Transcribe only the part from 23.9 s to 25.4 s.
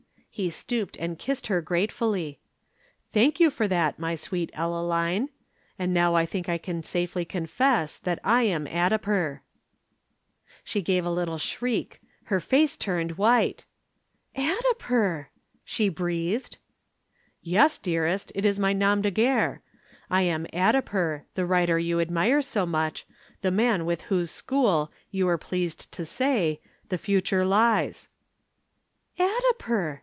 whose school, you were